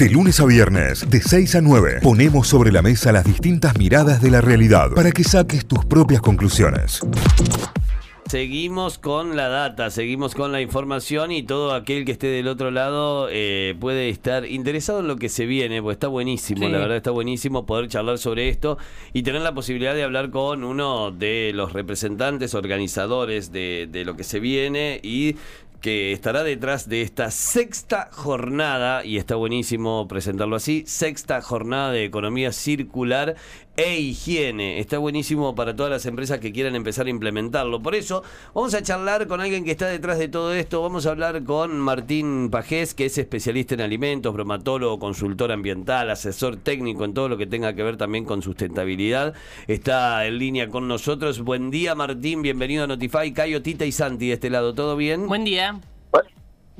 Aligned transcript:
De 0.00 0.08
lunes 0.08 0.40
a 0.40 0.46
viernes, 0.46 1.10
de 1.10 1.20
6 1.20 1.56
a 1.56 1.60
9, 1.60 1.98
ponemos 2.02 2.48
sobre 2.48 2.72
la 2.72 2.80
mesa 2.80 3.12
las 3.12 3.22
distintas 3.22 3.76
miradas 3.76 4.22
de 4.22 4.30
la 4.30 4.40
realidad 4.40 4.92
para 4.94 5.12
que 5.12 5.22
saques 5.22 5.66
tus 5.66 5.84
propias 5.84 6.22
conclusiones. 6.22 7.00
Seguimos 8.26 8.96
con 8.96 9.36
la 9.36 9.48
data, 9.48 9.90
seguimos 9.90 10.34
con 10.34 10.52
la 10.52 10.62
información 10.62 11.32
y 11.32 11.42
todo 11.42 11.74
aquel 11.74 12.06
que 12.06 12.12
esté 12.12 12.28
del 12.28 12.48
otro 12.48 12.70
lado 12.70 13.28
eh, 13.30 13.76
puede 13.78 14.08
estar 14.08 14.46
interesado 14.46 15.00
en 15.00 15.08
lo 15.08 15.16
que 15.16 15.28
se 15.28 15.44
viene, 15.44 15.82
pues 15.82 15.96
está 15.96 16.08
buenísimo, 16.08 16.64
Sí. 16.64 16.72
la 16.72 16.78
verdad 16.78 16.96
está 16.96 17.10
buenísimo 17.10 17.66
poder 17.66 17.88
charlar 17.88 18.16
sobre 18.16 18.48
esto 18.48 18.78
y 19.12 19.22
tener 19.22 19.42
la 19.42 19.52
posibilidad 19.52 19.94
de 19.94 20.04
hablar 20.04 20.30
con 20.30 20.64
uno 20.64 21.10
de 21.10 21.50
los 21.54 21.74
representantes, 21.74 22.54
organizadores 22.54 23.52
de, 23.52 23.86
de 23.90 24.06
lo 24.06 24.16
que 24.16 24.24
se 24.24 24.40
viene 24.40 24.98
y 25.02 25.36
que 25.80 26.12
estará 26.12 26.42
detrás 26.42 26.88
de 26.88 27.02
esta 27.02 27.30
sexta 27.30 28.10
jornada, 28.12 29.04
y 29.04 29.16
está 29.16 29.34
buenísimo 29.34 30.06
presentarlo 30.08 30.56
así, 30.56 30.84
sexta 30.86 31.40
jornada 31.40 31.92
de 31.92 32.04
economía 32.04 32.52
circular 32.52 33.36
e 33.80 33.98
higiene. 33.98 34.78
Está 34.78 34.98
buenísimo 34.98 35.54
para 35.54 35.74
todas 35.74 35.90
las 35.90 36.04
empresas 36.04 36.38
que 36.38 36.52
quieran 36.52 36.74
empezar 36.74 37.06
a 37.06 37.10
implementarlo. 37.10 37.80
Por 37.80 37.94
eso, 37.94 38.22
vamos 38.54 38.74
a 38.74 38.82
charlar 38.82 39.26
con 39.26 39.40
alguien 39.40 39.64
que 39.64 39.70
está 39.70 39.86
detrás 39.86 40.18
de 40.18 40.28
todo 40.28 40.52
esto. 40.52 40.82
Vamos 40.82 41.06
a 41.06 41.10
hablar 41.10 41.42
con 41.44 41.78
Martín 41.78 42.50
Pajés, 42.50 42.92
que 42.92 43.06
es 43.06 43.16
especialista 43.16 43.74
en 43.74 43.80
alimentos, 43.80 44.34
bromatólogo, 44.34 44.98
consultor 44.98 45.50
ambiental, 45.50 46.10
asesor 46.10 46.56
técnico 46.56 47.06
en 47.06 47.14
todo 47.14 47.30
lo 47.30 47.38
que 47.38 47.46
tenga 47.46 47.74
que 47.74 47.82
ver 47.82 47.96
también 47.96 48.26
con 48.26 48.42
sustentabilidad. 48.42 49.32
Está 49.66 50.26
en 50.26 50.38
línea 50.38 50.68
con 50.68 50.86
nosotros. 50.86 51.40
Buen 51.40 51.70
día, 51.70 51.94
Martín. 51.94 52.42
Bienvenido 52.42 52.84
a 52.84 52.86
Notify. 52.86 53.32
Cayo, 53.32 53.62
Tita 53.62 53.86
y 53.86 53.92
Santi 53.92 54.28
de 54.28 54.34
este 54.34 54.50
lado. 54.50 54.74
¿Todo 54.74 54.94
bien? 54.96 55.26
Buen 55.26 55.44
día. 55.44 55.80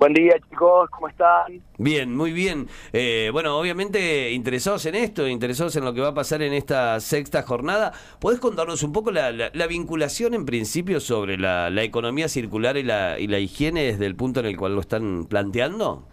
Buen 0.00 0.14
día 0.14 0.32
chicos, 0.48 0.88
¿cómo 0.90 1.09
están? 1.09 1.62
Bien, 1.77 2.16
muy 2.16 2.32
bien. 2.32 2.68
Eh, 2.92 3.28
bueno, 3.34 3.59
obviamente 3.59 4.30
interesados 4.32 4.86
en 4.86 4.95
esto, 4.95 5.28
interesados 5.28 5.76
en 5.76 5.84
lo 5.84 5.92
que 5.92 6.00
va 6.00 6.09
a 6.09 6.14
pasar 6.14 6.40
en 6.40 6.54
esta 6.54 6.98
sexta 7.01 7.42
jornada. 7.42 7.92
¿Podés 8.18 8.40
contarnos 8.40 8.82
un 8.82 8.92
poco 8.95 9.10
la, 9.10 9.30
la- 9.30 9.51
la 9.52 9.66
vinculación 9.66 10.32
en 10.32 10.46
principio 10.46 11.01
sobre 11.01 11.37
la, 11.37 11.68
la 11.68 11.82
economía 11.82 12.29
circular 12.29 12.79
y 12.79 12.82
la, 12.82 13.18
y 13.18 13.26
la 13.26 13.40
higiene 13.40 13.84
desde 13.84 14.07
el 14.07 14.16
punto 14.16 14.40
en 14.40 14.46
el 14.46 14.57
cual 14.57 14.74
lo 14.74 14.80
están 14.80 15.26
planteando? 15.26 16.09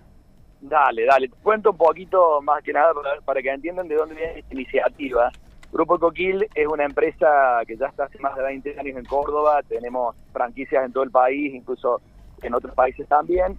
Dale, 0.60 1.06
dale, 1.06 1.30
te 1.30 1.36
cuento 1.44 1.72
un 1.72 1.78
poquito 1.78 2.42
más 2.42 2.64
que 2.64 2.74
nada 2.74 2.94
para, 2.94 3.22
para 3.22 3.42
que 3.42 3.50
entiendan 3.52 3.88
de 3.88 3.96
dónde 3.96 4.16
viene 4.16 4.40
esta 4.40 4.54
iniciativa. 4.54 5.32
Grupo 5.72 6.00
Coquil 6.00 6.48
es 6.54 6.68
una 6.68 6.86
empresa 6.86 7.62
que 7.68 7.78
ya 7.78 7.88
está 7.88 8.06
hace 8.06 8.18
más 8.20 8.36
de 8.36 8.44
20 8.44 8.80
años 8.80 8.98
en 8.98 9.06
Córdoba, 9.06 9.62
tenemos 9.68 10.16
franquicias 10.34 10.84
en 10.84 10.92
todo 10.94 11.04
el 11.04 11.12
país, 11.12 11.54
incluso 11.54 12.02
en 12.42 12.54
otros 12.56 12.74
países 12.74 13.08
también. 13.08 13.58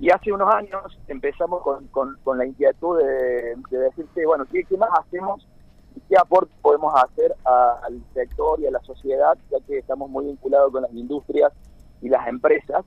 Y 0.00 0.10
hace 0.10 0.32
unos 0.32 0.52
años 0.54 0.98
empezamos 1.08 1.62
con, 1.62 1.86
con- 1.88 2.38
la 2.38 2.46
inquietud 2.46 2.98
de, 2.98 3.54
de 3.70 3.78
decirte, 3.78 4.26
bueno, 4.26 4.46
¿qué, 4.50 4.64
más 4.78 4.90
hacemos? 4.98 5.46
¿Qué 6.08 6.16
aporte 6.16 6.50
podemos 6.62 6.94
hacer 6.96 7.34
al 7.44 8.02
sector 8.14 8.58
y 8.60 8.66
a 8.66 8.70
la 8.70 8.80
sociedad, 8.80 9.36
ya 9.50 9.58
que 9.66 9.78
estamos 9.78 10.08
muy 10.10 10.24
vinculados 10.24 10.72
con 10.72 10.82
las 10.82 10.92
industrias 10.94 11.52
y 12.00 12.08
las 12.08 12.26
empresas? 12.28 12.84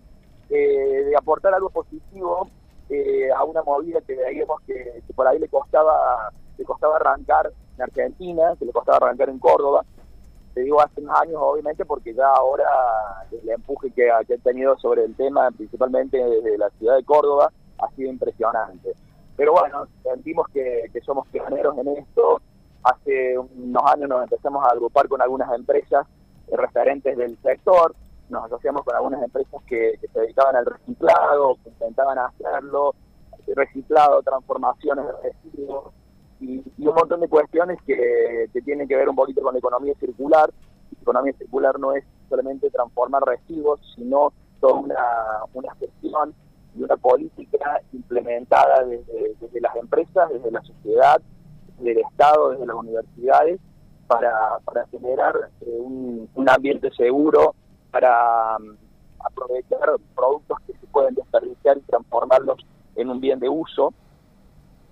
eh, 0.49 1.03
de 1.05 1.15
aportar 1.17 1.53
algo 1.53 1.69
positivo 1.69 2.47
eh, 2.89 3.31
a 3.35 3.43
una 3.43 3.63
movida 3.63 4.01
que 4.01 4.15
veíamos 4.15 4.61
que, 4.67 5.01
que 5.07 5.13
por 5.13 5.27
ahí 5.27 5.39
le 5.39 5.47
costaba 5.49 6.29
le 6.57 6.65
costaba 6.65 6.97
arrancar 6.97 7.51
en 7.77 7.81
Argentina, 7.83 8.55
que 8.59 8.65
le 8.65 8.71
costaba 8.71 8.97
arrancar 8.97 9.29
en 9.29 9.39
Córdoba. 9.39 9.83
Te 10.53 10.61
digo 10.61 10.79
hace 10.81 11.01
unos 11.01 11.19
años, 11.19 11.37
obviamente, 11.39 11.83
porque 11.85 12.13
ya 12.13 12.27
ahora 12.27 12.65
el 13.31 13.49
empuje 13.49 13.89
que 13.91 14.09
que 14.27 14.33
ha 14.33 14.37
tenido 14.37 14.77
sobre 14.77 15.03
el 15.03 15.15
tema, 15.15 15.49
principalmente 15.51 16.17
desde 16.17 16.57
la 16.57 16.69
ciudad 16.71 16.97
de 16.97 17.03
Córdoba, 17.03 17.51
ha 17.79 17.89
sido 17.95 18.09
impresionante. 18.09 18.93
Pero 19.35 19.53
bueno, 19.53 19.87
sentimos 20.03 20.47
que, 20.49 20.89
somos 21.03 21.27
pioneros 21.29 21.77
en 21.79 21.87
esto. 21.89 22.41
Hace 22.83 23.37
unos 23.37 23.83
años 23.91 24.09
nos 24.09 24.23
empezamos 24.23 24.63
a 24.65 24.71
agrupar 24.71 25.07
con 25.07 25.21
algunas 25.21 25.51
empresas 25.53 26.05
eh, 26.49 26.57
referentes 26.57 27.17
del 27.17 27.37
sector, 27.41 27.95
nos 28.29 28.45
asociamos 28.45 28.83
con 28.83 28.95
algunas 28.95 29.23
empresas 29.23 29.61
que, 29.63 29.97
que 30.01 30.07
se 30.07 30.19
dedicaban 30.19 30.55
al 30.55 30.65
reciclado, 30.65 31.55
que 31.63 31.69
intentaban 31.69 32.19
hacerlo, 32.19 32.93
reciclado, 33.55 34.21
transformaciones 34.21 35.05
de 35.05 35.31
residuos 35.31 35.93
y, 36.39 36.63
y 36.77 36.87
un 36.87 36.95
montón 36.95 37.21
de 37.21 37.27
cuestiones 37.27 37.79
que, 37.85 38.49
que 38.51 38.61
tienen 38.61 38.87
que 38.87 38.95
ver 38.95 39.09
un 39.09 39.15
poquito 39.15 39.41
con 39.41 39.53
la 39.53 39.59
economía 39.59 39.93
circular. 39.99 40.49
La 40.95 41.01
economía 41.01 41.33
circular 41.33 41.79
no 41.79 41.93
es 41.93 42.03
solamente 42.29 42.69
transformar 42.69 43.23
residuos, 43.23 43.79
sino 43.95 44.33
toda 44.59 44.73
una, 44.75 44.95
una 45.53 45.73
gestión 45.75 46.33
y 46.75 46.83
una 46.83 46.97
política 46.97 47.81
implementada 47.91 48.83
desde, 48.85 49.35
desde 49.39 49.61
las 49.61 49.75
empresas, 49.75 50.29
desde 50.29 50.51
la 50.51 50.61
sociedad, 50.61 51.21
desde 51.77 51.91
el 51.91 51.97
Estado, 51.99 52.51
desde 52.51 52.65
las 52.65 52.75
universidades, 52.75 53.59
para, 54.07 54.59
para 54.65 54.85
generar 54.87 55.49
eh, 55.61 55.77
un, 55.79 56.29
un 56.33 56.49
ambiente 56.49 56.91
seguro, 56.91 57.55
para 57.91 58.57
mm, 58.59 58.75
aprovechar 59.25 59.97
productos 60.15 60.57
que 60.65 60.73
se 60.73 60.87
pueden 60.87 61.15
desperdiciar 61.15 61.77
y 61.77 61.81
transformarlos 61.81 62.59
en 62.95 63.09
un 63.09 63.19
bien 63.19 63.39
de 63.39 63.49
uso. 63.49 63.93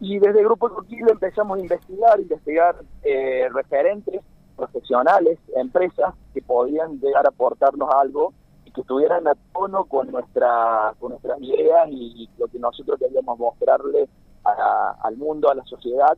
Y 0.01 0.17
desde 0.17 0.39
el 0.39 0.45
Grupo 0.45 0.67
Coquil 0.67 1.07
empezamos 1.07 1.59
a 1.59 1.61
investigar, 1.61 2.19
investigar 2.19 2.75
eh, 3.03 3.47
referentes 3.53 4.19
profesionales, 4.55 5.37
empresas 5.55 6.15
que 6.33 6.41
podían 6.41 6.99
llegar 6.99 7.27
a 7.27 7.29
aportarnos 7.29 7.87
algo 7.93 8.33
y 8.65 8.71
que 8.71 8.81
estuvieran 8.81 9.27
a 9.27 9.35
tono 9.53 9.85
con 9.85 10.11
nuestra 10.11 10.95
con 10.99 11.11
nuestras 11.11 11.39
ideas 11.41 11.87
y, 11.91 12.27
lo 12.39 12.47
que 12.47 12.57
nosotros 12.57 12.97
queríamos 12.97 13.37
mostrarle 13.37 14.09
al 14.43 15.17
mundo, 15.17 15.51
a 15.51 15.55
la 15.55 15.63
sociedad, 15.65 16.17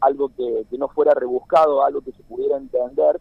algo 0.00 0.28
que, 0.36 0.66
que 0.68 0.76
no 0.76 0.88
fuera 0.88 1.14
rebuscado, 1.14 1.82
algo 1.82 2.02
que 2.02 2.12
se 2.12 2.22
pudiera 2.24 2.58
entender. 2.58 3.18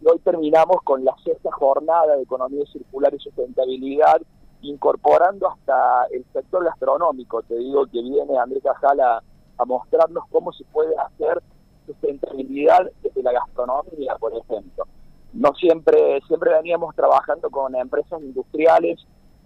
Y 0.00 0.08
hoy 0.08 0.20
terminamos 0.20 0.78
con 0.84 1.04
la 1.04 1.14
sexta 1.22 1.52
jornada 1.52 2.16
de 2.16 2.22
economía 2.22 2.64
circular 2.72 3.12
y 3.12 3.18
sustentabilidad, 3.18 4.22
incorporando 4.62 5.48
hasta 5.48 6.06
el 6.12 6.24
sector 6.32 6.64
gastronómico. 6.64 7.42
Te 7.42 7.56
digo 7.56 7.86
que 7.86 8.00
viene 8.02 8.38
Andrés 8.38 8.62
Cajal 8.62 9.00
a, 9.00 9.22
mostrarnos 9.64 10.24
cómo 10.28 10.52
se 10.52 10.64
puede 10.64 10.92
hacer 10.96 11.40
sustentabilidad 11.86 12.90
desde 13.00 13.22
la 13.22 13.30
gastronomía, 13.30 14.16
por 14.18 14.32
ejemplo. 14.36 14.84
No 15.32 15.54
siempre, 15.54 16.20
siempre 16.26 16.52
veníamos 16.52 16.96
trabajando 16.96 17.48
con 17.48 17.76
empresas 17.76 18.20
industriales 18.22 18.98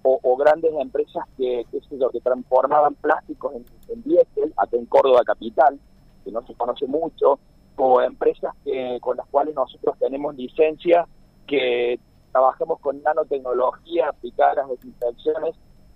o, 0.02 0.36
grandes 0.36 0.72
empresas 0.78 1.24
que, 1.36 1.66
yo, 1.90 2.10
que 2.10 2.20
transformaban 2.20 2.94
plásticos 2.94 3.56
en, 3.56 3.66
en 3.88 4.02
diésel, 4.04 4.54
acá 4.56 4.76
en 4.76 4.86
Córdoba 4.86 5.20
capital, 5.26 5.78
que 6.24 6.30
no 6.30 6.46
se 6.46 6.54
conoce 6.54 6.86
mucho, 6.86 7.40
o 7.76 8.00
empresas 8.00 8.54
que, 8.64 8.98
con 9.00 9.16
las 9.16 9.26
cuales 9.26 9.54
nosotros 9.54 9.96
tenemos 9.98 10.34
licencia, 10.36 11.06
que 11.46 11.98
trabajamos 12.36 12.78
con 12.80 13.02
nanotecnología 13.02 14.10
aplicada 14.10 14.52
a 14.52 14.54
las 14.56 14.68
desinfecciones, 14.68 15.54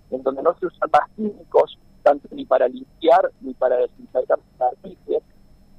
en 0.09 0.23
donde 0.23 0.41
no 0.41 0.55
se 0.57 0.65
usan 0.65 0.89
más 0.91 1.07
químicos, 1.15 1.77
tanto 2.01 2.27
ni 2.31 2.45
para 2.45 2.67
limpiar 2.67 3.31
ni 3.41 3.53
para 3.53 3.77
desinfectar 3.77 4.39
superficies, 4.51 5.21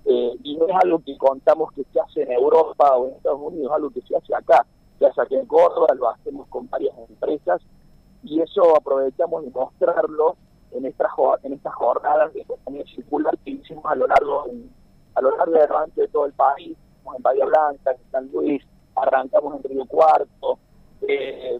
eh, 0.04 0.36
y 0.44 0.56
no 0.56 0.68
es 0.68 0.74
algo 0.84 1.00
que 1.04 1.18
contamos 1.18 1.72
que 1.72 1.82
se 1.92 2.00
hace 2.00 2.22
en 2.22 2.30
Europa 2.30 2.96
o 2.96 3.08
en 3.08 3.14
Estados 3.14 3.40
Unidos, 3.42 3.66
es 3.66 3.72
algo 3.72 3.90
que 3.90 4.02
se 4.02 4.16
hace 4.16 4.34
acá, 4.36 4.64
se 5.00 5.06
hace 5.06 5.20
aquí 5.20 5.34
en 5.34 5.46
Córdoba, 5.46 5.88
lo 5.96 6.10
hacemos 6.10 6.46
con 6.46 6.70
varias 6.70 6.96
empresas, 7.08 7.60
y 8.22 8.40
eso 8.40 8.76
aprovechamos 8.76 9.44
de 9.44 9.50
mostrarlo 9.50 10.36
en 10.70 10.86
estas 10.86 11.10
en 11.42 11.54
estas 11.54 11.74
jornadas 11.74 12.32
de 12.34 12.42
economía 12.42 12.84
circular 12.94 13.36
que 13.38 13.50
hicimos 13.50 13.84
a 13.86 13.96
lo 13.96 14.06
largo 14.06 14.46
a 15.16 15.20
lo 15.20 15.36
largo 15.36 15.52
de, 15.52 16.02
de 16.02 16.08
todo 16.08 16.26
el 16.26 16.32
país, 16.34 16.76
como 17.02 17.16
en 17.16 17.22
Bahía 17.22 17.46
Blanca, 17.46 17.90
en 17.90 18.10
San 18.12 18.30
Luis, 18.32 18.62
arrancamos 18.94 19.56
en 19.56 19.70
Río 19.70 19.84
Cuarto, 19.86 20.58
eh, 21.06 21.58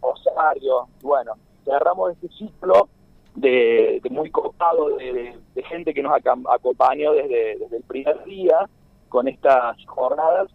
Rosario, 0.00 0.88
bueno, 1.02 1.34
cerramos 1.64 2.12
este 2.12 2.28
ciclo 2.28 2.88
de, 3.34 4.00
muy 4.10 4.30
copado 4.30 4.96
de, 4.96 5.34
gente 5.68 5.94
que 5.94 6.02
nos 6.02 6.12
acompañó 6.14 7.12
desde, 7.12 7.52
el 7.52 7.82
primer 7.84 8.22
día 8.24 8.68
con 9.08 9.28
estas 9.28 9.76
jornadas. 9.86 10.48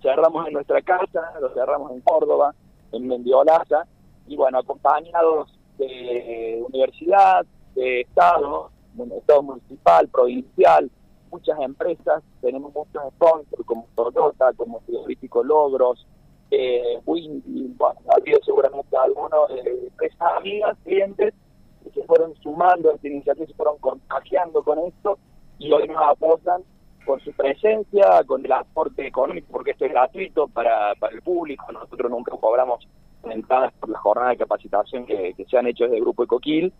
Cerramos 0.00 0.46
en 0.46 0.54
nuestra 0.54 0.80
casa, 0.82 1.32
lo 1.40 1.52
cerramos 1.54 1.92
en 1.92 2.00
Córdoba, 2.00 2.54
en 2.92 3.06
Mendiolaza, 3.06 3.86
y 4.26 4.36
bueno, 4.36 4.58
acompañados 4.58 5.52
de 5.78 6.62
universidad, 6.66 7.44
de 7.74 8.02
Estado, 8.02 8.70
Estado 9.16 9.42
municipal, 9.42 10.08
provincial, 10.08 10.90
muchas 11.32 11.58
empresas, 11.60 12.22
tenemos 12.42 12.72
muchos 12.74 13.02
sponsors 13.14 13.66
como 13.66 13.86
Toyota, 13.94 14.52
como 14.52 14.80
Frigorífico 14.80 15.42
Logros, 15.42 16.06
eh, 16.50 17.00
Windy, 17.06 17.74
bueno, 17.78 17.98
ha 18.10 18.16
habido 18.16 18.38
seguramente 18.44 18.94
algunos 18.96 19.48
de 19.48 19.88
empresas 19.88 20.20
amigas, 20.36 20.76
clientes, 20.84 21.34
que 21.82 21.90
se 21.90 22.04
fueron 22.04 22.34
sumando 22.42 22.90
a 22.90 22.94
esta 22.94 23.08
iniciativa, 23.08 23.46
se 23.46 23.54
fueron 23.54 23.78
contagiando 23.78 24.62
con 24.62 24.78
esto 24.80 25.18
y 25.58 25.72
hoy 25.72 25.88
nos 25.88 26.02
apoyan 26.02 26.62
con 27.06 27.18
su 27.20 27.32
presencia, 27.32 28.22
con 28.26 28.44
el 28.44 28.52
aporte 28.52 29.06
económico, 29.06 29.48
porque 29.50 29.72
esto 29.72 29.86
es 29.86 29.92
gratuito 29.92 30.46
para, 30.48 30.94
para 30.96 31.14
el 31.14 31.22
público, 31.22 31.72
nosotros 31.72 32.10
nunca 32.10 32.36
cobramos 32.36 32.86
entradas 33.24 33.72
por 33.80 33.88
la 33.88 33.98
jornada 33.98 34.30
de 34.30 34.36
capacitación 34.36 35.06
que, 35.06 35.32
que 35.34 35.44
se 35.46 35.56
han 35.56 35.66
hecho 35.66 35.84
desde 35.84 35.96
el 35.96 36.02
Grupo 36.02 36.24
Ecoquil, 36.24 36.72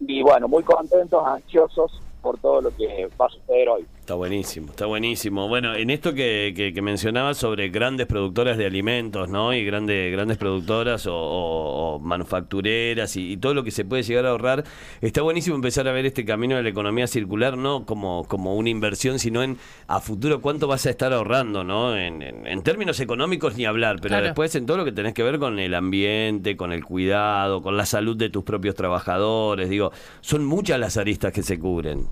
y 0.00 0.22
bueno, 0.22 0.46
muy 0.46 0.62
contentos, 0.62 1.26
ansiosos 1.26 2.00
por 2.20 2.38
todo 2.38 2.60
lo 2.60 2.70
que 2.70 3.08
va 3.20 3.26
a 3.26 3.30
suceder 3.30 3.68
hoy. 3.68 3.86
Está 4.08 4.16
buenísimo, 4.16 4.70
está 4.70 4.86
buenísimo. 4.86 5.48
Bueno, 5.48 5.74
en 5.74 5.90
esto 5.90 6.14
que, 6.14 6.72
que, 6.74 6.80
mencionabas 6.80 7.36
sobre 7.36 7.68
grandes 7.68 8.06
productoras 8.06 8.56
de 8.56 8.64
alimentos, 8.64 9.28
¿no? 9.28 9.52
Y 9.52 9.66
grandes, 9.66 10.10
grandes 10.10 10.38
productoras 10.38 11.06
o, 11.06 12.00
manufactureras 12.02 13.16
y, 13.16 13.36
todo 13.36 13.52
lo 13.52 13.64
que 13.64 13.70
se 13.70 13.84
puede 13.84 14.02
llegar 14.02 14.24
a 14.24 14.30
ahorrar, 14.30 14.64
está 15.02 15.20
buenísimo 15.20 15.56
empezar 15.56 15.86
a 15.88 15.92
ver 15.92 16.06
este 16.06 16.24
camino 16.24 16.56
de 16.56 16.62
la 16.62 16.70
economía 16.70 17.06
circular, 17.06 17.58
no 17.58 17.84
como, 17.84 18.24
como 18.24 18.56
una 18.56 18.70
inversión, 18.70 19.18
sino 19.18 19.42
en 19.42 19.58
a 19.88 20.00
futuro 20.00 20.40
cuánto 20.40 20.66
vas 20.66 20.86
a 20.86 20.90
estar 20.90 21.12
ahorrando, 21.12 21.62
¿no? 21.62 21.94
En, 21.94 22.22
en, 22.22 22.62
términos 22.62 23.00
económicos 23.00 23.58
ni 23.58 23.66
hablar, 23.66 23.98
pero 24.00 24.22
después 24.22 24.54
en 24.54 24.64
todo 24.64 24.78
lo 24.78 24.86
que 24.86 24.92
tenés 24.92 25.12
que 25.12 25.22
ver 25.22 25.38
con 25.38 25.58
el 25.58 25.74
ambiente, 25.74 26.56
con 26.56 26.72
el 26.72 26.82
cuidado, 26.82 27.60
con 27.60 27.76
la 27.76 27.84
salud 27.84 28.16
de 28.16 28.30
tus 28.30 28.42
propios 28.42 28.74
trabajadores, 28.74 29.68
digo, 29.68 29.92
son 30.22 30.46
muchas 30.46 30.80
las 30.80 30.96
aristas 30.96 31.30
que 31.30 31.42
se 31.42 31.58
cubren. 31.58 32.06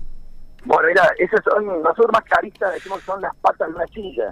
Bueno, 0.67 0.89
mira, 0.89 1.09
esas 1.17 1.41
son, 1.45 1.65
nosotros 1.65 2.11
más 2.11 2.23
caristas 2.23 2.73
decimos 2.73 2.99
que 2.99 3.05
son 3.05 3.21
las 3.21 3.33
patas 3.37 3.69
de 3.69 3.75
una 3.75 3.87
silla. 3.87 4.29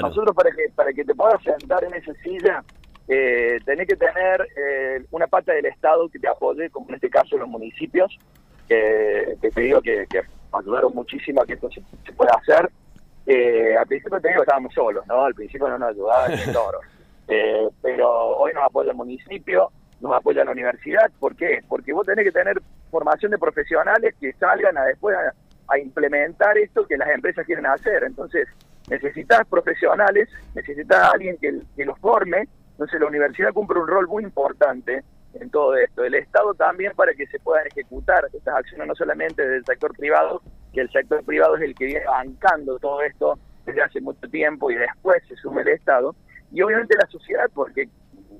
Nosotros 0.00 0.34
para 0.34 0.50
que 0.50 0.68
para 0.74 0.92
que 0.92 1.04
te 1.04 1.14
puedas 1.14 1.40
sentar 1.42 1.84
en 1.84 1.94
esa 1.94 2.12
silla, 2.14 2.64
eh, 3.08 3.58
tenés 3.64 3.86
que 3.86 3.96
tener 3.96 4.48
eh, 4.56 5.04
una 5.10 5.26
pata 5.26 5.52
del 5.52 5.66
Estado 5.66 6.08
que 6.08 6.18
te 6.18 6.28
apoye, 6.28 6.70
como 6.70 6.88
en 6.88 6.94
este 6.94 7.10
caso 7.10 7.36
los 7.36 7.46
municipios, 7.46 8.18
que 8.66 9.36
te 9.40 9.60
digo 9.60 9.80
que, 9.82 10.06
ayudaron 10.52 10.94
muchísimo 10.94 11.42
a 11.42 11.46
que 11.46 11.52
esto 11.52 11.68
se, 11.70 12.12
pueda 12.12 12.32
hacer. 12.32 12.70
Eh, 13.26 13.76
al 13.76 13.86
principio 13.86 14.18
te 14.18 14.28
digo 14.28 14.40
que 14.40 14.44
estábamos 14.44 14.72
solos, 14.72 15.06
¿no? 15.06 15.26
Al 15.26 15.34
principio 15.34 15.68
no 15.68 15.78
nos 15.78 15.90
ayudaba 15.90 16.26
el 16.26 16.52
toro. 16.52 16.80
Eh, 17.28 17.68
pero 17.82 18.08
hoy 18.36 18.52
nos 18.54 18.62
apoya 18.62 18.92
el 18.92 18.96
municipio, 18.96 19.72
nos 20.00 20.14
apoya 20.14 20.44
la 20.44 20.52
universidad. 20.52 21.10
¿Por 21.18 21.34
qué? 21.34 21.60
Porque 21.68 21.92
vos 21.92 22.06
tenés 22.06 22.24
que 22.24 22.30
tener 22.30 22.62
formación 22.88 23.32
de 23.32 23.38
profesionales 23.38 24.14
que 24.20 24.32
salgan 24.34 24.78
a 24.78 24.84
después 24.84 25.16
a, 25.16 25.34
a 25.68 25.78
implementar 25.78 26.56
esto 26.58 26.86
que 26.86 26.96
las 26.96 27.08
empresas 27.08 27.44
quieren 27.46 27.66
hacer. 27.66 28.04
Entonces, 28.04 28.48
necesitas 28.88 29.46
profesionales, 29.48 30.28
necesitas 30.54 31.12
alguien 31.12 31.36
que, 31.38 31.60
que 31.76 31.84
los 31.84 31.98
forme. 31.98 32.48
Entonces, 32.72 33.00
la 33.00 33.06
universidad 33.06 33.52
cumple 33.52 33.80
un 33.80 33.88
rol 33.88 34.06
muy 34.06 34.22
importante 34.22 35.02
en 35.40 35.50
todo 35.50 35.76
esto. 35.76 36.04
El 36.04 36.14
Estado 36.14 36.54
también 36.54 36.92
para 36.94 37.12
que 37.14 37.26
se 37.26 37.38
puedan 37.38 37.66
ejecutar 37.66 38.24
estas 38.32 38.54
acciones, 38.54 38.86
no 38.86 38.94
solamente 38.94 39.46
del 39.46 39.64
sector 39.64 39.96
privado, 39.96 40.42
que 40.72 40.80
el 40.82 40.90
sector 40.90 41.24
privado 41.24 41.56
es 41.56 41.62
el 41.62 41.74
que 41.74 41.86
viene 41.86 42.04
bancando 42.06 42.78
todo 42.78 43.00
esto 43.02 43.38
desde 43.64 43.82
hace 43.82 44.00
mucho 44.00 44.28
tiempo 44.28 44.70
y 44.70 44.76
después 44.76 45.22
se 45.28 45.36
sume 45.36 45.62
el 45.62 45.68
Estado. 45.68 46.14
Y 46.52 46.62
obviamente 46.62 46.96
la 46.96 47.06
sociedad, 47.08 47.50
porque 47.52 47.88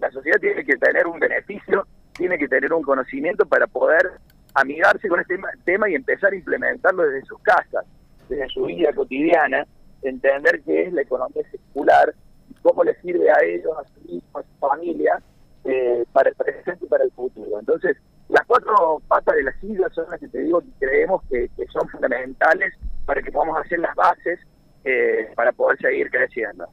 la 0.00 0.10
sociedad 0.10 0.38
tiene 0.38 0.64
que 0.64 0.76
tener 0.76 1.06
un 1.06 1.18
beneficio, 1.18 1.86
tiene 2.12 2.38
que 2.38 2.48
tener 2.48 2.72
un 2.72 2.82
conocimiento 2.82 3.44
para 3.46 3.66
poder 3.66 4.12
amigarse 4.56 5.08
con 5.08 5.20
este 5.20 5.38
tema 5.64 5.88
y 5.88 5.94
empezar 5.94 6.32
a 6.32 6.36
implementarlo 6.36 7.04
desde 7.04 7.26
sus 7.26 7.38
casas, 7.40 7.84
desde 8.28 8.48
su 8.48 8.64
vida 8.64 8.92
cotidiana, 8.94 9.66
entender 10.02 10.62
qué 10.64 10.84
es 10.84 10.92
la 10.92 11.02
economía 11.02 11.42
circular, 11.50 12.14
cómo 12.62 12.82
le 12.82 12.94
sirve 13.00 13.30
a 13.30 13.44
ellos, 13.44 13.72
a 13.78 13.84
sus 13.84 14.10
hijos, 14.10 14.34
a 14.34 14.42
su 14.42 14.58
familia, 14.58 15.22
eh, 15.64 16.04
para 16.12 16.30
el 16.30 16.34
presente 16.36 16.84
y 16.84 16.88
para 16.88 17.04
el 17.04 17.12
futuro. 17.12 17.60
Entonces, 17.60 17.96
las 18.28 18.46
cuatro 18.46 19.00
patas 19.06 19.36
de 19.36 19.42
la 19.42 19.52
silla 19.60 19.88
son 19.90 20.06
las 20.10 20.18
que 20.18 20.28
te 20.28 20.38
digo 20.40 20.60
que 20.60 20.86
creemos 20.86 21.22
que, 21.28 21.50
son 21.72 21.88
fundamentales 21.88 22.72
para 23.04 23.20
que 23.22 23.30
podamos 23.30 23.60
hacer 23.60 23.78
las 23.78 23.94
bases 23.94 24.40
eh, 24.84 25.28
para 25.36 25.52
poder 25.52 25.78
seguir 25.78 26.10
creciendo. 26.10 26.66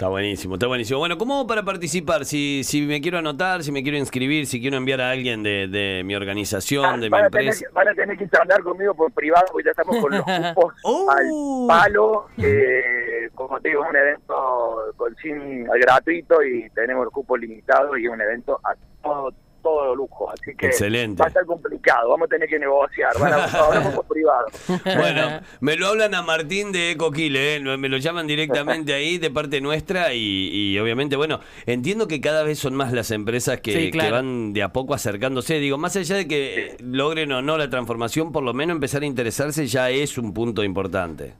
Está 0.00 0.08
buenísimo, 0.08 0.54
está 0.54 0.66
buenísimo. 0.66 0.98
Bueno, 0.98 1.18
¿cómo 1.18 1.46
para 1.46 1.62
participar? 1.62 2.24
Si, 2.24 2.64
si 2.64 2.80
me 2.80 3.02
quiero 3.02 3.18
anotar, 3.18 3.62
si 3.62 3.70
me 3.70 3.82
quiero 3.82 3.98
inscribir, 3.98 4.46
si 4.46 4.58
quiero 4.58 4.78
enviar 4.78 5.02
a 5.02 5.10
alguien 5.10 5.42
de, 5.42 6.00
mi 6.06 6.14
organización, 6.14 6.86
ah, 6.86 6.96
de 6.96 7.10
mi 7.10 7.18
empresa. 7.18 7.66
van 7.74 7.88
a 7.88 7.92
tener 7.92 8.16
que 8.16 8.26
hablar 8.34 8.62
conmigo 8.62 8.94
por 8.94 9.12
privado, 9.12 9.44
porque 9.52 9.66
ya 9.66 9.72
estamos 9.72 9.98
con 9.98 10.12
los 10.12 10.22
cupos 10.54 10.74
al 10.86 11.26
oh. 11.30 11.66
palo. 11.68 12.28
Eh, 12.38 13.28
como 13.34 13.60
te 13.60 13.68
digo, 13.68 13.84
es 13.84 13.90
un 13.90 13.96
evento 13.96 14.94
con 14.96 15.14
sin 15.16 15.64
gratuito 15.64 16.42
y 16.44 16.70
tenemos 16.70 17.04
el 17.04 17.10
cupo 17.10 17.36
limitado 17.36 17.94
y 17.98 18.08
un 18.08 18.22
evento 18.22 18.58
a 18.64 18.74
todo 19.02 19.34
todo 19.62 19.94
lujo, 19.94 20.30
así 20.30 20.54
que 20.56 20.66
Excelente. 20.66 21.20
va 21.20 21.26
a 21.26 21.28
estar 21.28 21.44
complicado, 21.46 22.10
vamos 22.10 22.26
a 22.26 22.28
tener 22.28 22.48
que 22.48 22.58
negociar, 22.58 23.12
van 23.18 23.32
a, 23.32 24.00
privado. 24.08 24.46
Bueno, 24.84 25.40
me 25.60 25.76
lo 25.76 25.88
hablan 25.88 26.14
a 26.14 26.22
Martín 26.22 26.72
de 26.72 26.92
Ecoquile, 26.92 27.56
¿eh? 27.56 27.60
me 27.60 27.88
lo 27.88 27.98
llaman 27.98 28.26
directamente 28.26 28.92
ahí 28.92 29.18
de 29.18 29.30
parte 29.30 29.60
nuestra 29.60 30.12
y, 30.14 30.78
obviamente, 30.78 31.16
bueno, 31.16 31.40
entiendo 31.66 32.08
que 32.08 32.20
cada 32.20 32.42
vez 32.42 32.58
son 32.58 32.74
más 32.74 32.92
las 32.92 33.10
empresas 33.10 33.60
que, 33.60 33.90
van 34.10 34.52
de 34.52 34.62
a 34.62 34.72
poco 34.72 34.94
acercándose, 34.94 35.54
digo, 35.54 35.78
más 35.78 35.96
allá 35.96 36.16
de 36.16 36.26
que 36.26 36.76
logren 36.80 37.32
o 37.32 37.42
no 37.42 37.58
la 37.58 37.68
transformación, 37.70 38.32
por 38.32 38.42
lo 38.42 38.52
menos 38.52 38.74
empezar 38.74 39.02
a 39.02 39.06
interesarse 39.06 39.66
ya 39.66 39.90
es 39.90 40.18
un 40.18 40.34
punto 40.34 40.64
importante. 40.64 41.34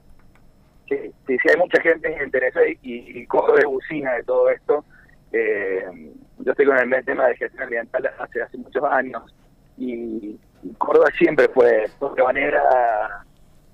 Sí, 0.87 0.97
sí, 1.27 1.37
sí 1.41 1.49
hay 1.49 1.57
mucha 1.57 1.81
gente 1.81 2.15
interesada 2.23 2.67
y, 2.67 2.77
y, 2.81 3.25
cojo 3.25 3.53
de 3.53 3.65
bucina 3.65 4.13
de 4.13 4.23
todo 4.23 4.49
esto. 4.49 4.83
Eh, 5.31 5.85
yo 6.43 6.51
estoy 6.51 6.65
con 6.65 6.77
el 6.77 7.05
tema 7.05 7.27
de 7.27 7.37
gestión 7.37 7.63
ambiental 7.63 8.09
hace, 8.19 8.41
hace 8.41 8.57
muchos 8.57 8.83
años 8.83 9.23
y, 9.77 10.39
Córdoba 10.77 11.07
siempre 11.17 11.49
fue 11.49 11.89
de 12.15 12.23
manera 12.23 13.25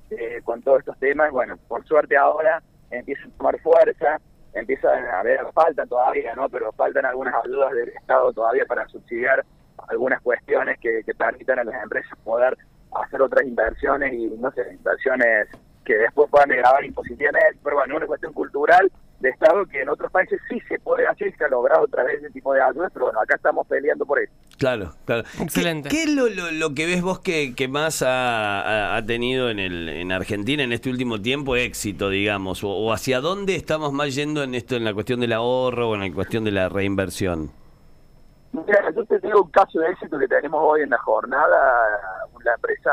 eh, 0.09 0.39
con 0.45 0.61
todos 0.61 0.79
estos 0.79 0.97
temas. 0.99 1.31
Bueno, 1.31 1.57
por 1.67 1.85
suerte 1.85 2.15
ahora 2.15 2.63
empieza 2.89 3.23
a 3.25 3.37
tomar 3.37 3.59
fuerza, 3.59 4.21
empieza 4.53 4.87
a 4.87 5.19
haber, 5.19 5.41
falta 5.53 5.85
todavía, 5.85 6.33
¿no? 6.35 6.47
Pero 6.47 6.71
faltan 6.71 7.05
algunas 7.05 7.33
ayudas 7.43 7.73
del 7.73 7.89
Estado 7.89 8.31
todavía 8.31 8.65
para 8.65 8.87
subsidiar 8.87 9.43
algunas 9.89 10.21
cuestiones 10.21 10.79
que, 10.79 11.03
que 11.05 11.13
permitan 11.13 11.59
a 11.59 11.65
las 11.65 11.83
empresas 11.83 12.17
poder 12.23 12.57
hacer 13.03 13.21
otras 13.21 13.45
inversiones 13.45 14.13
y, 14.13 14.27
no 14.27 14.49
sé, 14.51 14.61
inversiones 14.71 15.49
que 15.83 15.97
después 15.97 16.29
puedan 16.29 16.49
grabar 16.49 16.85
impositivamente, 16.85 17.59
pero 17.63 17.77
bueno, 17.77 17.97
una 17.97 18.07
cuestión 18.07 18.31
cultural 18.31 18.89
de 19.19 19.29
Estado 19.29 19.65
que 19.65 19.81
en 19.81 19.89
otros 19.89 20.11
países 20.11 20.39
sí 20.47 20.59
se 20.67 20.79
puede 20.79 21.07
hacer 21.07 21.29
y 21.29 21.31
se 21.33 21.45
ha 21.45 21.47
logrado 21.47 21.85
otra 21.85 22.03
vez 22.03 22.19
ese 22.19 22.29
tipo 22.31 22.53
de 22.53 22.61
ayudas, 22.61 22.91
pero 22.93 23.05
bueno, 23.05 23.19
acá 23.19 23.35
estamos 23.35 23.65
peleando 23.67 24.05
por 24.05 24.19
eso. 24.19 24.31
Claro, 24.57 24.91
claro. 25.05 25.23
Excelente. 25.41 25.89
¿Qué, 25.89 26.03
es 26.03 26.09
lo, 26.13 26.27
lo, 26.29 26.73
que 26.73 26.85
ves 26.85 27.01
vos 27.01 27.19
que, 27.19 27.53
que 27.55 27.67
más 27.67 28.01
ha, 28.03 28.95
ha, 28.95 29.05
tenido 29.05 29.49
en, 29.49 29.59
el, 29.59 29.89
en 29.89 30.11
Argentina 30.11 30.63
en 30.63 30.71
este 30.71 30.89
último 30.89 31.21
tiempo 31.21 31.55
éxito, 31.55 32.09
digamos? 32.09 32.63
O, 32.63 32.91
hacia 32.93 33.21
dónde 33.21 33.55
estamos 33.55 33.91
más 33.93 34.13
yendo 34.15 34.43
en 34.43 34.55
esto, 34.55 34.75
en 34.75 34.83
la 34.83 34.93
cuestión 34.93 35.19
del 35.19 35.33
ahorro 35.33 35.89
o 35.89 35.95
en 35.95 36.01
la 36.01 36.13
cuestión 36.13 36.43
de 36.43 36.51
la 36.51 36.69
reinversión? 36.69 37.51
Mira, 38.51 38.91
yo 38.95 39.05
te 39.05 39.19
digo 39.19 39.43
un 39.43 39.51
caso 39.51 39.79
de 39.79 39.89
éxito 39.91 40.17
que 40.17 40.27
tenemos 40.27 40.59
hoy 40.63 40.81
en 40.81 40.89
la 40.89 40.97
jornada. 40.99 41.57
La 42.43 42.53
empresa 42.53 42.91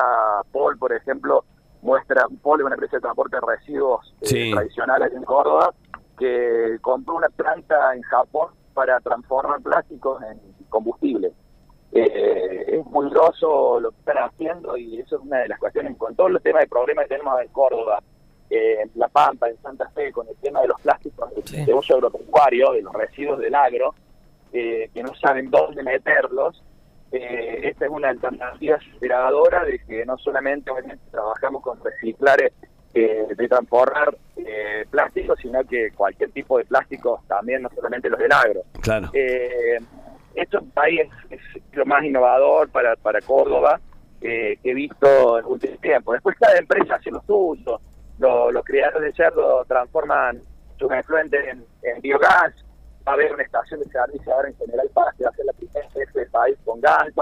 Paul, 0.53 0.77
por 0.79 0.93
ejemplo, 0.93 1.45
muestra, 1.83 2.27
Paul 2.43 2.61
es 2.61 2.67
una 2.67 2.75
empresa 2.75 2.97
de 2.97 3.01
transporte 3.01 3.37
de 3.37 3.43
residuos 3.47 4.15
eh, 4.23 4.51
tradicional 4.53 5.03
aquí 5.03 5.17
en 5.17 5.25
Córdoba, 5.25 5.73
que 6.19 6.79
compró 6.81 7.17
una 7.17 7.29
planta 7.29 7.95
en 7.95 8.03
Japón 8.03 8.49
para 8.73 9.01
transformar 9.01 9.61
plásticos 9.61 10.23
en 10.23 10.41
combustible. 10.69 11.33
Eh, 11.93 12.65
es 12.67 12.87
muy 12.87 13.09
groso 13.09 13.79
lo 13.79 13.93
que 13.93 13.99
están 13.99 14.19
haciendo 14.19 14.77
y 14.77 14.99
eso 14.99 15.17
es 15.17 15.23
una 15.23 15.39
de 15.39 15.49
las 15.49 15.61
cuestiones 15.61 15.97
con 15.97 16.17
todos 16.17 16.33
los 16.33 16.43
temas 16.43 16.63
de 16.63 16.69
problemas 16.69 17.05
que 17.05 17.11
tenemos 17.11 17.41
en 17.41 17.49
Córdoba, 17.49 18.03
eh, 18.51 18.79
en 18.83 18.91
La 18.97 19.07
Pampa, 19.07 19.49
en 19.49 19.57
Santa 19.63 19.89
Fe, 19.91 20.11
con 20.11 20.27
el 20.29 20.35
tema 20.37 20.61
de 20.63 20.69
los 20.69 20.81
plásticos 20.81 21.31
de 21.53 21.73
uso 21.73 21.95
agropecuario, 21.95 22.73
de 22.73 22.83
los 22.83 22.93
residuos 22.93 23.39
del 23.39 23.55
agro, 23.55 23.95
eh, 24.53 24.91
que 24.93 25.03
no 25.05 25.15
saben 25.15 25.51
dónde 25.51 25.85
meterlos. 25.85 26.61
esta 27.13 27.85
es 27.85 27.91
una 27.91 28.09
alternativa 28.09 28.77
aceleradora 28.77 29.65
de 29.65 29.79
que 29.87 30.05
no 30.05 30.19
solamente 30.19 30.73
trabajamos 31.13 31.63
con 31.63 31.79
reciclar 31.85 32.41
de 32.95 33.49
transformar 33.49 34.17
eh, 34.37 34.85
plástico, 34.91 35.35
sino 35.37 35.65
que 35.65 35.91
cualquier 35.93 36.31
tipo 36.31 36.59
de 36.59 36.65
plástico 36.65 37.23
también, 37.27 37.63
no 37.63 37.71
solamente 37.75 38.09
los 38.09 38.19
del 38.19 38.33
agro. 38.33 38.63
Claro. 38.81 39.11
Eh, 39.13 39.79
esto 40.35 40.61
ahí 40.77 40.99
es, 40.99 41.41
lo 41.73 41.87
más 41.87 42.05
innovador 42.05 42.69
para, 42.69 42.97
para 42.97 43.21
Córdoba 43.21 43.81
eh, 44.21 44.59
que 44.63 44.71
he 44.71 44.75
visto 44.75 45.39
en 45.39 45.45
último 45.47 45.77
tiempo. 45.79 46.13
Después 46.13 46.37
cada 46.39 46.57
empresa 46.59 46.97
hace 46.97 47.11
lo 47.11 47.23
suyo. 47.23 47.81
Los, 48.19 48.65
criadores 48.65 49.13
de 49.13 49.25
cerdo 49.25 49.65
transforman 49.67 50.41
sus 50.79 50.91
efluentes 50.93 51.45
en, 51.83 52.01
biogás. 52.01 52.53
Va 53.07 53.13
a 53.13 53.15
haber 53.15 53.35
una 53.35 53.43
estación 53.43 53.81
de 53.81 53.87
servicio 53.87 54.33
ahora 54.33 54.49
en 54.49 54.57
General 54.57 54.89
Paz 54.95 55.15
que 55.17 55.25
va 55.25 55.31
a 55.31 55.35
ser 55.35 55.45
la 55.45 55.53
primera 55.53 55.89
vez 55.95 56.13
del 56.15 56.31
país 56.31 56.57
con 56.65 56.81
gas. 56.81 57.13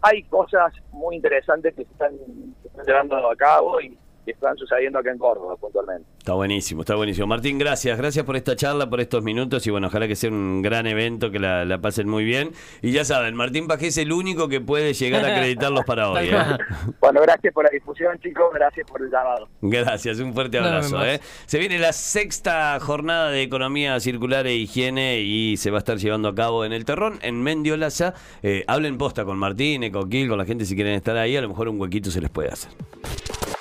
hay 0.00 0.22
cosas 0.24 0.72
muy 0.90 1.16
interesantes 1.16 1.74
que 1.74 1.84
se 1.84 1.92
están, 1.92 2.16
se 2.62 2.68
están 2.68 2.86
llevando 2.86 3.30
a 3.30 3.36
cabo 3.36 3.80
y 3.80 3.96
que 4.24 4.32
están 4.32 4.56
sucediendo 4.56 4.98
acá 4.98 5.10
en 5.10 5.18
Córdoba 5.18 5.56
puntualmente. 5.56 6.06
Está 6.18 6.34
buenísimo, 6.34 6.82
está 6.82 6.94
buenísimo. 6.94 7.26
Martín, 7.26 7.58
gracias, 7.58 7.98
gracias 7.98 8.24
por 8.24 8.36
esta 8.36 8.54
charla, 8.54 8.88
por 8.88 9.00
estos 9.00 9.22
minutos 9.24 9.66
y 9.66 9.70
bueno, 9.70 9.88
ojalá 9.88 10.06
que 10.06 10.14
sea 10.14 10.30
un 10.30 10.62
gran 10.62 10.86
evento, 10.86 11.30
que 11.30 11.38
la, 11.40 11.78
pasen 11.80 12.08
muy 12.08 12.24
bien. 12.24 12.52
Y 12.80 12.92
ya 12.92 13.04
saben, 13.04 13.34
Martín 13.34 13.66
Pajé 13.66 13.88
es 13.88 13.96
el 13.98 14.12
único 14.12 14.48
que 14.48 14.60
puede 14.60 14.94
llegar 14.94 15.24
a 15.24 15.36
acreditarlos 15.36 15.84
para 15.84 16.10
hoy. 16.12 16.28
¿eh? 16.28 16.36
Bueno, 17.00 17.20
gracias 17.22 17.52
por 17.52 17.64
la 17.64 17.70
difusión, 17.70 18.18
chicos, 18.20 18.46
gracias 18.54 18.88
por 18.88 19.02
el 19.02 19.10
llamado. 19.10 19.48
Gracias, 19.60 20.20
un 20.20 20.32
fuerte 20.32 20.58
abrazo. 20.58 21.04
¿eh? 21.04 21.20
Se 21.46 21.58
viene 21.58 21.78
la 21.78 21.92
sexta 21.92 22.78
jornada 22.80 23.30
de 23.30 23.42
Economía 23.42 23.98
Circular 23.98 24.46
e 24.46 24.54
Higiene 24.54 25.20
y 25.20 25.56
se 25.56 25.70
va 25.70 25.78
a 25.78 25.80
estar 25.80 25.96
llevando 25.96 26.28
a 26.28 26.34
cabo 26.34 26.64
en 26.64 26.72
el 26.72 26.84
Terrón, 26.84 27.18
en 27.22 27.42
Mendiolaza. 27.42 28.14
Eh, 28.42 28.64
hablen 28.68 28.96
posta 28.96 29.24
con 29.24 29.38
Martín, 29.38 29.82
Ecoquil, 29.82 30.28
con 30.28 30.38
la 30.38 30.44
gente 30.44 30.64
si 30.64 30.76
quieren 30.76 30.94
estar 30.94 31.16
ahí, 31.16 31.36
a 31.36 31.40
lo 31.40 31.48
mejor 31.48 31.68
un 31.68 31.80
huequito 31.80 32.10
se 32.10 32.20
les 32.20 32.30
puede 32.30 32.50
hacer. 32.50 32.70